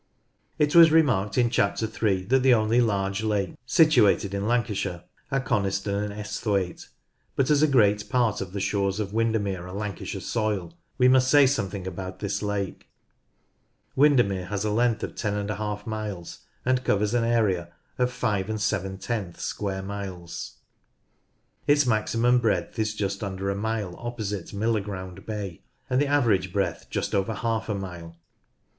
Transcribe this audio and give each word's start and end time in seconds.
It 0.57 0.73
was 0.75 0.91
remarked 0.91 1.37
in 1.37 1.51
Chapter 1.51 1.85
3 1.85 2.23
that 2.23 2.41
the 2.41 2.55
only 2.55 2.81
large 2.81 3.21
lakes 3.21 3.55
situated 3.67 4.33
in 4.33 4.47
Lancashire 4.47 5.03
are 5.29 5.39
Coniston 5.39 5.93
and 5.93 6.11
Esthwaite, 6.11 6.87
but 7.35 7.51
as 7.51 7.61
a 7.61 7.67
great 7.67 8.09
part 8.09 8.41
of 8.41 8.51
the 8.51 8.59
shores 8.59 8.99
of 8.99 9.13
Windermere 9.13 9.67
are 9.67 9.71
Lancashire 9.73 10.19
soil, 10.19 10.73
we 10.97 11.07
must 11.07 11.29
say 11.29 11.45
something 11.45 11.85
about 11.85 12.17
this 12.17 12.41
lake. 12.41 12.89
Windermere 13.95 14.47
has 14.47 14.65
a 14.65 14.71
length 14.71 15.03
of 15.03 15.13
10^ 15.13 15.85
miles, 15.85 16.39
and 16.65 16.83
covers 16.83 17.13
an 17.13 17.23
area 17.23 17.71
of 17.99 18.09
5^ 18.11 19.37
square 19.39 19.83
miles. 19.83 20.53
Its 21.67 21.85
maximum 21.85 22.39
breadth 22.39 22.79
is 22.79 22.95
just 22.95 23.23
under 23.23 23.51
a 23.51 23.55
mile 23.55 23.93
opposite 23.99 24.47
Millerground 24.47 25.27
Bay, 25.27 25.61
and 25.91 26.01
the 26.01 26.07
average 26.07 26.51
breadth 26.51 26.89
just 26.89 27.13
over 27.13 27.35
half 27.35 27.69
a 27.69 27.75
mile. 27.75 28.17